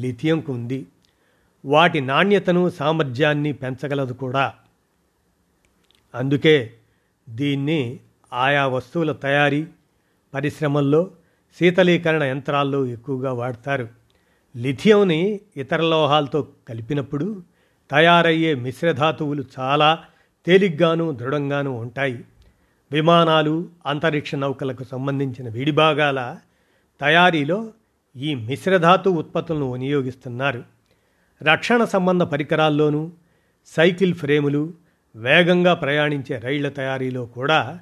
లిథియంకు 0.00 0.52
ఉంది. 0.52 0.86
వాటి 1.64 2.00
నాణ్యతను 2.00 2.70
సామర్థ్యాన్ని 2.70 3.52
పెంచగలదు 3.52 4.12
కూడా. 4.12 4.54
అందుకే 6.14 6.72
దీన్ని 7.28 8.00
ఆయా 8.32 8.66
వస్తువుల 8.66 9.12
తయారీ 9.12 9.66
పరిశ్రమల్లో 10.34 11.10
శీతలీకరణ 11.58 12.22
యంత్రాల్లో 12.22 12.86
ఎక్కువగా 12.86 13.32
వాడతారు. 13.32 13.88
లిథియంని 14.56 15.40
ఇతర 15.56 15.80
లోహాలతో 15.80 16.48
కలిపినప్పుడు 16.68 17.42
తయారయ్యే 17.90 18.54
మిశ్రధాతువులు 18.54 19.44
చాలా 19.58 20.04
తేలిగ్గాను 20.46 21.12
దృఢంగాను 21.12 21.70
ఉంటాయి. 21.70 22.24
విమానాలు 22.92 23.68
అంతరిక్ష 23.86 24.34
నౌకలకు 24.34 24.84
సంబంధించిన 24.84 25.48
విడిభాగాల 25.48 26.38
తయారీలో 27.00 27.72
ఈ 28.16 28.34
మిశ్రధాతు 28.34 29.10
ఉత్పత్తులను 29.10 29.72
వినియోగిస్తున్నారు. 29.72 30.71
రక్షణ 31.42 31.84
సంబంధ 31.84 32.22
పరికరాల్లోనూ 32.22 33.10
సైకిల్ 33.66 34.14
ఫ్రేములు 34.14 34.72
వేగంగా 35.16 35.74
ప్రయాణించే 35.74 36.38
రైళ్ళ 36.38 36.68
తయారీలో 36.68 37.26
కూడా 37.26 37.80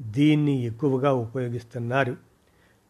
దీన్ని 0.00 0.64
ఎక్కువగా 0.64 1.12
ఉపయోగిస్తున్నారు. 1.12 2.16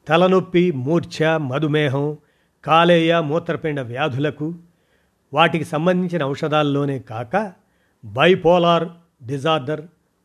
తలనొప్పి 0.08 0.72
మూర్ఛ 0.72 1.36
మధుమేహం 1.36 2.16
కాలేయ 2.64 3.20
మూత్రపిండ 3.20 3.80
వ్యాధులకు 3.80 4.54
వాటికి 5.32 5.64
సంబంధించిన 5.64 6.24
ఔషధాల్లోనే 6.24 6.98
కాక 6.98 7.52
బైపోలార్ 8.04 8.88
డిజార్డర్ 9.26 9.82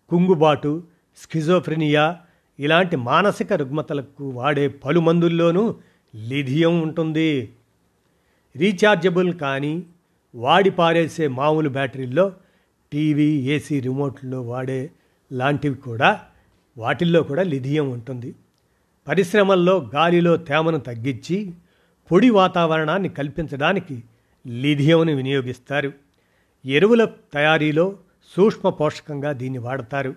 కుంగుబాటు 0.09 0.83
స్కిజోఫ్రినియా 1.17 2.17
ఇలాంటి 2.59 2.95
మానసిక 2.95 3.53
రుగ్మతలకు 3.53 4.29
వాడే 4.29 4.67
పలు 4.67 4.99
మందుల్లోనూ 4.99 5.75
లిథియం 6.15 6.81
ఉంటుంది. 6.81 7.49
రీఛార్జబుల్ 8.55 9.33
కానీ 9.33 9.85
వాడి 10.35 10.69
పారేసే 10.69 11.27
మామూలు 11.27 11.69
బ్యాటరీల్లో 11.69 12.33
టీవీ 12.91 13.25
ఏసీ 13.25 13.79
రిమోట్లో 13.79 14.41
వాడే 14.41 14.91
లాంటివి 15.31 15.75
కూడా 15.75 16.21
వాటిల్లో 16.77 17.23
కూడా 17.23 17.43
లిథియం 17.43 17.89
ఉంటుంది. 17.89 18.35
పరిశ్రమల్లో 19.07 19.89
గాలిలో 19.95 20.37
తేమను 20.37 20.79
తగ్గించి 20.79 21.53
పొడి 22.11 22.29
వాతావరణాన్ని 22.29 23.09
కల్పించడానికి 23.09 24.03
లిథియంను 24.47 25.15
వినియోగిస్తారు. 25.15 25.93
ఎరువుల 26.65 27.05
తయారీలో 27.33 27.97
సూక్ష్మ 28.35 28.69
పోషకంగా 28.69 29.31
దీన్ని 29.31 29.59
వాడతారు. 29.59 30.15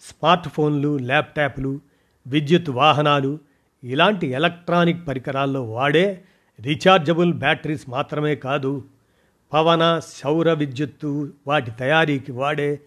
స్మార్ట్ 0.00 0.48
ఫోన్లు 0.48 0.98
ల్యాప్టాప్లు 0.98 1.80
విద్యుత్ 2.26 2.70
వాహనాలు 2.70 3.38
ఇలాంటి 3.84 4.26
ఎలక్ట్రానిక్ 4.26 5.06
పరికరాల్లో 5.08 5.62
వాడే 5.64 6.24
రీఛార్జబుల్ 6.60 7.34
బ్యాటరీస్ 7.34 7.90
మాత్రమే 7.90 8.34
కాదు 8.34 8.84
పవన 9.52 9.98
సౌర 9.98 10.52
విద్యుత్తు 10.52 11.32
వాటి 11.46 11.70
తయారీకి 11.70 12.32
వాడే 12.32 12.80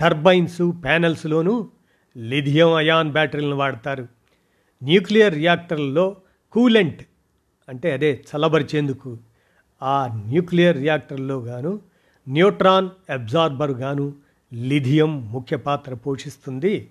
టర్బైన్స్ 0.00 0.72
ప్యానెల్స్లోనూ 0.84 1.68
లిథియం 2.16 2.72
అయాన్ 2.72 3.12
బ్యాటరీలను 3.12 3.56
వాడతారు. 3.56 4.08
న్యూక్లియర్ 4.82 5.34
రియాక్టర్లలో 5.34 6.16
కూలెంట్ 6.52 7.02
అంటే 7.68 7.92
అదే 7.92 8.24
చల్లబరిచేందుకు 8.30 9.18
ఆ 9.82 10.22
న్యూక్లియర్ 10.26 10.76
రియాక్టర్లో 10.76 11.40
గాను 11.40 11.80
న్యూట్రాన్ 12.28 12.90
అబ్జార్బర్ 13.10 13.70
గాను 13.70 14.12
లిథియం 14.54 15.32
ముఖ్య 15.32 15.56
పాత్ర 15.56 15.94
పోషిస్తుంది. 15.94 16.90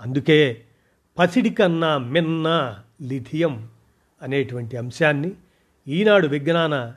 అందుకే 0.00 0.62
పసిడి 1.18 1.50
కన్నా 1.50 1.98
మిన్న 1.98 2.78
లిథియం 3.02 3.68
అనేటువంటి 4.22 4.76
అంశాన్ని 4.76 5.32
ఈనాడు 5.88 6.28
విజ్ఞాన 6.28 6.94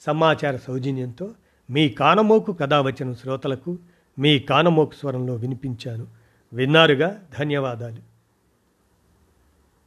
సమాచార 0.00 0.56
సౌజన్యంతో 0.56 1.30
మీ 1.70 1.88
కానమోకు 1.88 2.52
కథ 2.52 2.74
వచ్చిన 2.74 3.12
శ్రోతలకు 3.12 3.78
మీ 4.18 4.38
కానమోకు 4.38 4.94
స్వరంలో 4.94 5.34
వినిపించాను. 5.34 6.06
విన్నారుగా? 6.52 7.20
ధన్యవాదాలు. 7.38 8.09